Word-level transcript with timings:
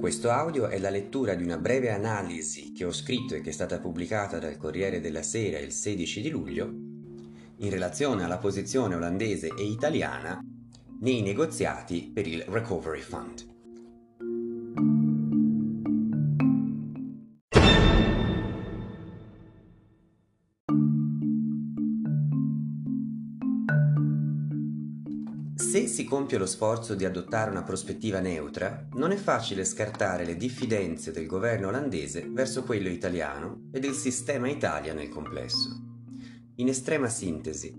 Questo 0.00 0.30
audio 0.30 0.68
è 0.68 0.78
la 0.78 0.88
lettura 0.88 1.34
di 1.34 1.42
una 1.42 1.58
breve 1.58 1.90
analisi 1.90 2.72
che 2.72 2.86
ho 2.86 2.92
scritto 2.92 3.34
e 3.34 3.42
che 3.42 3.50
è 3.50 3.52
stata 3.52 3.78
pubblicata 3.78 4.38
dal 4.38 4.56
Corriere 4.56 5.00
della 5.00 5.22
Sera 5.22 5.58
il 5.58 5.72
16 5.72 6.22
di 6.22 6.30
luglio 6.30 6.64
in 7.56 7.68
relazione 7.68 8.24
alla 8.24 8.38
posizione 8.38 8.94
olandese 8.94 9.48
e 9.48 9.64
italiana 9.64 10.40
nei 11.00 11.20
negoziati 11.20 12.10
per 12.10 12.26
il 12.26 12.42
Recovery 12.42 13.00
Fund. 13.02 13.56
Se 25.68 25.86
si 25.86 26.04
compie 26.04 26.38
lo 26.38 26.46
sforzo 26.46 26.94
di 26.94 27.04
adottare 27.04 27.50
una 27.50 27.62
prospettiva 27.62 28.20
neutra, 28.20 28.88
non 28.94 29.10
è 29.12 29.16
facile 29.16 29.66
scartare 29.66 30.24
le 30.24 30.34
diffidenze 30.34 31.12
del 31.12 31.26
governo 31.26 31.68
olandese 31.68 32.26
verso 32.26 32.62
quello 32.62 32.88
italiano 32.88 33.68
e 33.70 33.78
del 33.78 33.92
sistema 33.92 34.48
Italia 34.48 34.94
nel 34.94 35.10
complesso. 35.10 35.68
In 36.54 36.68
estrema 36.68 37.10
sintesi, 37.10 37.70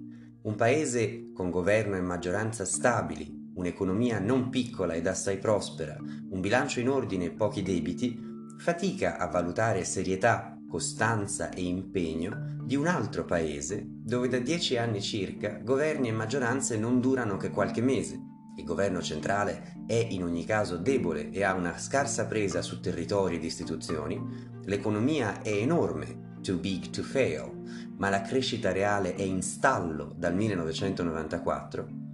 un 0.43 0.53
paese 0.53 1.31
con 1.33 1.49
governo 1.49 1.95
e 1.95 2.01
maggioranza 2.01 2.63
stabili, 2.63 3.53
un'economia 3.55 4.19
non 4.19 4.49
piccola 4.49 4.93
ed 4.93 5.07
assai 5.07 5.39
prospera, 5.39 5.97
un 5.99 6.39
bilancio 6.41 6.79
in 6.79 6.89
ordine 6.89 7.25
e 7.25 7.31
pochi 7.31 7.63
debiti, 7.63 8.15
fatica 8.59 9.17
a 9.17 9.25
valutare 9.25 9.83
serietà, 9.83 10.58
costanza 10.69 11.49
e 11.49 11.63
impegno 11.63 12.57
di 12.63 12.75
un 12.75 12.87
altro 12.87 13.25
paese 13.25 13.83
dove 13.85 14.29
da 14.29 14.37
dieci 14.37 14.77
anni 14.77 15.01
circa 15.01 15.59
governi 15.61 16.07
e 16.07 16.13
maggioranze 16.13 16.77
non 16.77 17.01
durano 17.01 17.35
che 17.35 17.49
qualche 17.49 17.81
mese. 17.81 18.17
Il 18.55 18.63
governo 18.63 19.01
centrale 19.01 19.83
è 19.87 20.07
in 20.11 20.23
ogni 20.23 20.45
caso 20.45 20.77
debole 20.77 21.31
e 21.31 21.43
ha 21.43 21.53
una 21.53 21.77
scarsa 21.77 22.27
presa 22.27 22.61
su 22.61 22.79
territori 22.79 23.35
ed 23.35 23.43
istituzioni, 23.43 24.21
l'economia 24.65 25.41
è 25.41 25.51
enorme, 25.51 26.37
too 26.41 26.57
big 26.57 26.89
to 26.89 27.01
fail, 27.01 27.51
ma 27.97 28.09
la 28.09 28.21
crescita 28.21 28.71
reale 28.71 29.15
è 29.15 29.23
in 29.23 29.41
stallo 29.41 30.13
dal 30.15 30.35
1994 30.35 32.08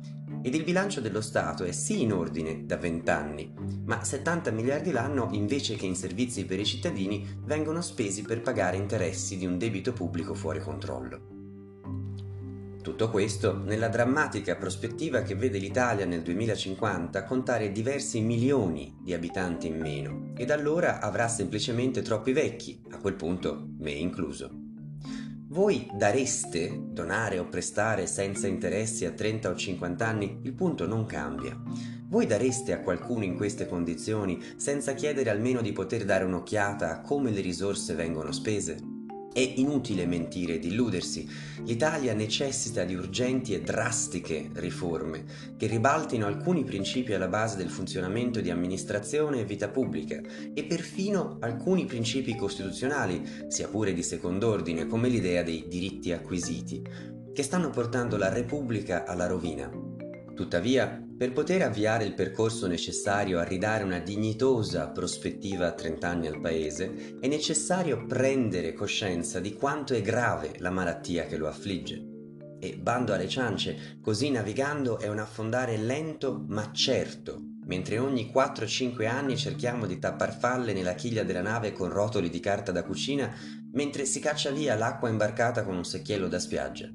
ed 0.46 0.54
il 0.54 0.64
bilancio 0.64 1.02
dello 1.02 1.22
Stato 1.22 1.64
è 1.64 1.72
sì 1.72 2.04
in 2.04 2.14
ordine 2.14 2.68
da 2.68 2.78
20 2.78 3.10
anni, 3.10 3.52
ma 3.86 4.04
70 4.04 4.52
miliardi 4.52 4.92
l'anno 4.92 5.30
invece 5.32 5.76
che 5.76 5.88
in 5.88 5.96
servizi 5.96 6.46
per 6.46 6.60
i 6.60 6.66
cittadini 6.66 7.26
vengono 7.46 7.82
spesi 7.82 8.22
per 8.22 8.42
pagare 8.42 8.78
interessi 8.78 9.38
di 9.38 9.48
un 9.48 9.58
debito 9.58 9.92
pubblico 9.92 10.36
fuori 10.36 10.60
controllo. 10.60 11.34
Tutto 12.80 13.10
questo 13.10 13.58
nella 13.58 13.88
drammatica 13.88 14.56
prospettiva 14.56 15.24
che 15.24 15.34
vede 15.34 15.58
l'Italia 15.58 16.06
nel 16.06 16.22
2050 16.22 17.24
contare 17.24 17.72
diversi 17.72 18.22
milioni 18.22 18.96
di 19.02 19.16
abitanti 19.16 19.66
in 19.66 19.80
meno 19.80 20.34
ed 20.38 20.52
allora 20.52 21.00
avrà 21.00 21.28
semplicemente 21.28 22.04
troppi 22.04 22.34
vecchi, 22.34 22.84
a 22.92 23.00
quel 23.00 23.16
punto 23.16 23.70
me 23.80 23.90
incluso. 23.90 24.65
Voi 25.56 25.90
dareste, 25.94 26.82
donare 26.92 27.40
o 27.40 27.48
prestare 27.48 28.08
senza 28.08 28.46
interessi 28.46 29.06
a 29.06 29.12
30 29.12 29.52
o 29.52 29.56
50 29.56 30.06
anni? 30.06 30.40
Il 30.44 30.52
punto 30.52 30.86
non 30.86 31.06
cambia. 31.06 31.58
Voi 32.10 32.26
dareste 32.26 32.74
a 32.74 32.82
qualcuno 32.82 33.24
in 33.24 33.38
queste 33.38 33.66
condizioni 33.66 34.38
senza 34.58 34.94
chiedere 34.96 35.30
almeno 35.30 35.62
di 35.62 35.72
poter 35.72 36.04
dare 36.04 36.26
un'occhiata 36.26 36.92
a 36.92 37.00
come 37.00 37.32
le 37.32 37.40
risorse 37.40 37.94
vengono 37.94 38.34
spese? 38.34 38.95
È 39.36 39.54
inutile 39.58 40.06
mentire 40.06 40.54
ed 40.54 40.64
illudersi. 40.64 41.28
L'Italia 41.66 42.14
necessita 42.14 42.86
di 42.86 42.96
urgenti 42.96 43.54
e 43.54 43.60
drastiche 43.60 44.50
riforme 44.54 45.26
che 45.58 45.68
ribaltino 45.68 46.26
alcuni 46.26 46.64
principi 46.64 47.14
alla 47.14 47.28
base 47.28 47.58
del 47.58 47.70
funzionamento 47.70 48.40
di 48.40 48.50
amministrazione 48.50 49.42
e 49.42 49.44
vita 49.44 49.68
pubblica 49.68 50.22
e 50.54 50.64
perfino 50.64 51.36
alcuni 51.42 51.84
principi 51.84 52.34
costituzionali, 52.34 53.22
sia 53.50 53.68
pure 53.68 53.92
di 53.92 54.04
second'ordine, 54.04 54.88
come 54.88 55.10
l'idea 55.10 55.44
dei 55.44 55.66
diritti 55.68 56.14
acquisiti, 56.14 56.82
che 57.34 57.44
stanno 57.44 57.72
portando 57.72 58.16
la 58.16 58.30
Repubblica 58.30 59.04
alla 59.04 59.28
rovina. 59.28 59.70
Tuttavia, 60.34 61.05
per 61.18 61.32
poter 61.32 61.62
avviare 61.62 62.04
il 62.04 62.14
percorso 62.14 62.68
necessario 62.68 63.40
a 63.40 63.44
ridare 63.44 63.86
una 63.86 64.00
dignitosa 64.00 64.90
prospettiva 64.90 65.68
a 65.68 65.72
30 65.72 66.08
anni 66.10 66.28
al 66.28 66.42
Paese, 66.42 67.18
è 67.22 67.28
necessario 67.28 68.06
prendere 68.06 68.74
coscienza 68.74 69.40
di 69.40 69.54
quanto 69.54 69.94
è 69.94 70.02
grave 70.02 70.56
la 70.58 70.72
malattia 70.72 71.26
che 71.26 71.38
lo 71.38 71.48
affligge. 71.48 72.04
E 72.60 72.78
bando 72.78 73.14
alle 73.14 73.30
ciance, 73.30 73.98
così 74.02 74.30
navigando 74.30 75.00
è 75.00 75.08
un 75.08 75.20
affondare 75.20 75.78
lento 75.78 76.44
ma 76.50 76.72
certo, 76.74 77.40
mentre 77.66 77.98
ogni 77.98 78.30
4-5 78.34 79.08
anni 79.08 79.38
cerchiamo 79.38 79.86
di 79.86 80.00
tappar 80.00 80.38
falle 80.38 80.74
nella 80.74 80.96
chiglia 80.96 81.24
della 81.24 81.42
nave 81.42 81.72
con 81.72 81.90
rotoli 81.90 82.30
di 82.30 82.42
carta 82.42 82.74
da 82.74 82.84
cucina, 82.84 83.34
mentre 83.72 84.04
si 84.04 84.20
caccia 84.20 84.52
via 84.52 84.76
l'acqua 84.76 85.08
imbarcata 85.08 85.64
con 85.64 85.78
un 85.78 85.86
secchiello 85.86 86.28
da 86.28 86.40
spiaggia. 86.40 86.90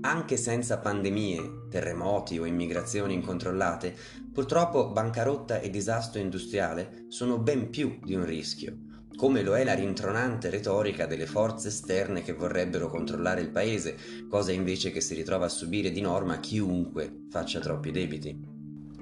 Anche 0.00 0.36
senza 0.36 0.78
pandemie, 0.78 1.66
terremoti 1.68 2.38
o 2.38 2.44
immigrazioni 2.44 3.14
incontrollate, 3.14 3.96
purtroppo 4.32 4.90
bancarotta 4.92 5.58
e 5.58 5.70
disastro 5.70 6.20
industriale 6.20 7.06
sono 7.08 7.38
ben 7.38 7.68
più 7.68 7.98
di 8.04 8.14
un 8.14 8.24
rischio, 8.24 8.76
come 9.16 9.42
lo 9.42 9.56
è 9.56 9.64
la 9.64 9.74
rintronante 9.74 10.50
retorica 10.50 11.06
delle 11.06 11.26
forze 11.26 11.68
esterne 11.68 12.22
che 12.22 12.32
vorrebbero 12.32 12.88
controllare 12.88 13.40
il 13.40 13.50
paese, 13.50 13.96
cosa 14.28 14.52
invece 14.52 14.92
che 14.92 15.00
si 15.00 15.14
ritrova 15.14 15.46
a 15.46 15.50
subire 15.50 15.90
di 15.90 16.00
norma 16.00 16.38
chiunque 16.38 17.24
faccia 17.28 17.58
troppi 17.58 17.90
debiti. 17.90 18.40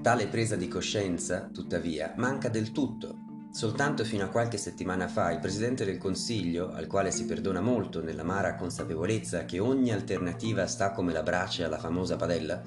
Tale 0.01 0.28
presa 0.28 0.57
di 0.57 0.69
coscienza, 0.69 1.51
tuttavia, 1.53 2.15
manca 2.17 2.49
del 2.49 2.73
tutto 2.73 3.25
Soltanto 3.56 4.05
fino 4.05 4.22
a 4.22 4.28
qualche 4.28 4.59
settimana 4.59 5.09
fa 5.09 5.33
il 5.33 5.39
Presidente 5.39 5.87
del 5.87 5.97
Consiglio, 5.97 6.72
al 6.72 6.87
quale 6.87 7.11
si 7.11 7.25
perdona 7.25 7.62
molto 7.62 8.03
nell'amara 8.03 8.55
consapevolezza 8.55 9.47
che 9.47 9.61
ogni 9.61 9.91
alternativa 9.91 10.67
sta 10.67 10.91
come 10.91 11.11
la 11.15 11.22
brace 11.22 11.65
alla 11.65 11.78
famosa 11.78 12.16
padella, 12.16 12.62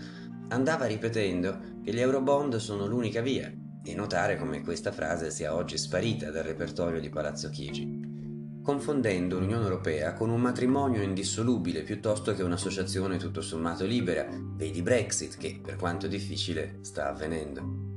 andava 0.47 0.87
ripetendo 0.87 1.59
che 1.83 1.93
gli 1.93 1.99
Eurobond 1.99 2.55
sono 2.55 2.87
l'unica 2.87 3.21
via 3.21 3.53
e 3.83 3.93
notare 3.93 4.35
come 4.35 4.63
questa 4.63 4.91
frase 4.91 5.29
sia 5.29 5.53
oggi 5.53 5.77
sparita 5.77 6.31
dal 6.31 6.41
repertorio 6.41 6.99
di 6.99 7.09
Palazzo 7.09 7.51
Chigi, 7.51 8.59
confondendo 8.63 9.37
l'Unione 9.37 9.65
Europea 9.65 10.13
con 10.13 10.31
un 10.31 10.41
matrimonio 10.41 11.03
indissolubile 11.03 11.83
piuttosto 11.83 12.33
che 12.33 12.41
un'associazione 12.41 13.17
tutto 13.17 13.41
sommato 13.41 13.85
libera, 13.85 14.25
vedi 14.55 14.81
Brexit 14.81 15.37
che, 15.37 15.59
per 15.63 15.75
quanto 15.75 16.07
difficile, 16.07 16.79
sta 16.81 17.09
avvenendo. 17.09 17.88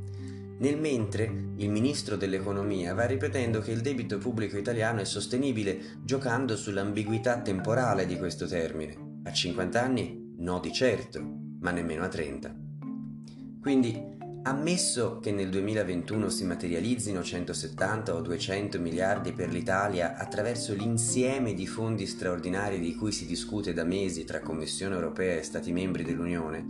Nel 0.59 0.79
mentre 0.79 1.25
il 1.57 1.71
ministro 1.71 2.17
dell'economia 2.17 2.95
va 2.95 3.05
ripetendo 3.05 3.61
che 3.61 3.73
il 3.73 3.81
debito 3.81 4.19
pubblico 4.19 4.57
italiano 4.57 5.01
è 5.01 5.05
sostenibile 5.05 5.99
giocando 6.05 6.57
sull'ambiguità 6.57 7.41
temporale 7.41 8.07
di 8.07 8.17
questo 8.17 8.47
termine. 8.47 9.21
A 9.25 9.33
50 9.33 9.83
anni? 9.83 10.35
No 10.39 10.61
di 10.61 10.73
certo, 10.73 11.21
ma 11.61 11.71
nemmeno 11.71 12.05
a 12.05 12.09
30. 12.09 12.55
Quindi, 13.61 14.11
ammesso 14.45 15.21
che 15.21 15.31
nel 15.31 15.49
2021 15.51 16.29
si 16.29 16.45
materializzino 16.45 17.23
170 17.23 18.15
o 18.15 18.21
200 18.21 18.81
miliardi 18.81 19.33
per 19.33 19.51
l'Italia 19.51 20.17
attraverso 20.17 20.75
l'insieme 20.75 21.55
di 21.55 21.67
fondi 21.67 22.07
straordinari 22.07 22.81
di 22.81 22.95
cui 22.97 23.13
si 23.13 23.25
discute 23.25 23.73
da 23.73 23.85
mesi 23.85 24.25
tra 24.25 24.41
Commissione 24.41 24.97
europea 24.97 25.37
e 25.37 25.43
Stati 25.43 25.73
membri 25.73 26.03
dell'Unione, 26.03 26.67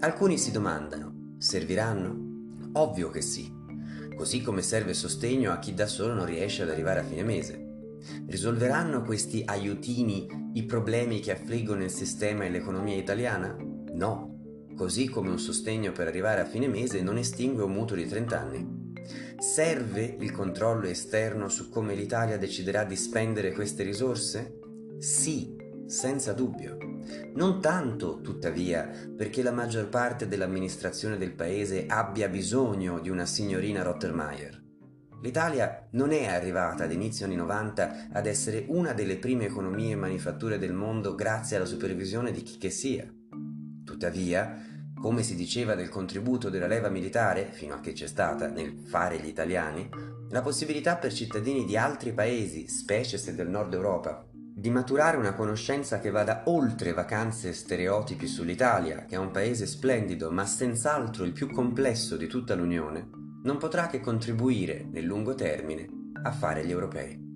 alcuni 0.00 0.38
si 0.38 0.50
domandano, 0.50 1.34
serviranno? 1.36 2.31
Ovvio 2.74 3.10
che 3.10 3.20
sì, 3.20 3.52
così 4.16 4.40
come 4.40 4.62
serve 4.62 4.94
sostegno 4.94 5.52
a 5.52 5.58
chi 5.58 5.74
da 5.74 5.86
solo 5.86 6.14
non 6.14 6.24
riesce 6.24 6.62
ad 6.62 6.70
arrivare 6.70 7.00
a 7.00 7.04
fine 7.04 7.22
mese. 7.22 7.70
Risolveranno 8.26 9.02
questi 9.02 9.42
aiutini 9.44 10.26
i 10.54 10.64
problemi 10.64 11.20
che 11.20 11.32
affliggono 11.32 11.84
il 11.84 11.90
sistema 11.90 12.44
e 12.44 12.50
l'economia 12.50 12.96
italiana? 12.96 13.56
No, 13.92 14.66
così 14.74 15.08
come 15.08 15.30
un 15.30 15.38
sostegno 15.38 15.92
per 15.92 16.06
arrivare 16.06 16.40
a 16.40 16.46
fine 16.46 16.66
mese 16.66 17.02
non 17.02 17.18
estingue 17.18 17.64
un 17.64 17.72
mutuo 17.72 17.96
di 17.96 18.06
30 18.06 18.40
anni. 18.40 18.80
Serve 19.38 20.16
il 20.18 20.32
controllo 20.32 20.86
esterno 20.86 21.48
su 21.48 21.68
come 21.68 21.94
l'Italia 21.94 22.38
deciderà 22.38 22.84
di 22.84 22.96
spendere 22.96 23.52
queste 23.52 23.82
risorse? 23.82 24.58
Sì, 24.98 25.56
senza 25.86 26.32
dubbio. 26.32 26.91
Non 27.34 27.60
tanto, 27.60 28.20
tuttavia, 28.20 28.90
perché 29.16 29.42
la 29.42 29.52
maggior 29.52 29.88
parte 29.88 30.28
dell'amministrazione 30.28 31.16
del 31.16 31.32
paese 31.32 31.86
abbia 31.86 32.28
bisogno 32.28 32.98
di 33.00 33.08
una 33.08 33.24
signorina 33.24 33.82
Rottermeier. 33.82 34.60
L'Italia 35.22 35.88
non 35.92 36.10
è 36.10 36.26
arrivata 36.26 36.84
ad 36.84 36.92
inizio 36.92 37.24
anni 37.24 37.36
90 37.36 38.08
ad 38.12 38.26
essere 38.26 38.64
una 38.68 38.92
delle 38.92 39.16
prime 39.16 39.46
economie 39.46 39.94
manifatture 39.94 40.58
del 40.58 40.72
mondo 40.72 41.14
grazie 41.14 41.56
alla 41.56 41.64
supervisione 41.64 42.32
di 42.32 42.42
chi 42.42 42.58
che 42.58 42.70
sia. 42.70 43.10
Tuttavia, 43.84 44.60
come 45.00 45.22
si 45.22 45.34
diceva 45.34 45.74
del 45.74 45.88
contributo 45.88 46.50
della 46.50 46.66
leva 46.66 46.88
militare, 46.88 47.48
fino 47.52 47.74
a 47.74 47.80
che 47.80 47.92
c'è 47.92 48.08
stata 48.08 48.48
nel 48.48 48.82
fare 48.84 49.18
gli 49.18 49.28
italiani, 49.28 49.88
la 50.30 50.42
possibilità 50.42 50.96
per 50.96 51.12
cittadini 51.12 51.64
di 51.64 51.76
altri 51.76 52.12
paesi, 52.12 52.68
specie 52.68 53.16
se 53.16 53.34
del 53.34 53.48
nord 53.48 53.72
Europa, 53.74 54.26
di 54.62 54.70
maturare 54.70 55.16
una 55.16 55.34
conoscenza 55.34 55.98
che 55.98 56.10
vada 56.10 56.42
oltre 56.44 56.92
vacanze 56.92 57.48
e 57.48 57.52
stereotipi 57.52 58.28
sull'Italia, 58.28 59.06
che 59.06 59.16
è 59.16 59.18
un 59.18 59.32
paese 59.32 59.66
splendido 59.66 60.30
ma 60.30 60.46
senz'altro 60.46 61.24
il 61.24 61.32
più 61.32 61.50
complesso 61.50 62.16
di 62.16 62.28
tutta 62.28 62.54
l'Unione, 62.54 63.10
non 63.42 63.58
potrà 63.58 63.88
che 63.88 63.98
contribuire 63.98 64.86
nel 64.88 65.02
lungo 65.02 65.34
termine 65.34 65.88
a 66.22 66.30
fare 66.30 66.64
gli 66.64 66.70
europei. 66.70 67.31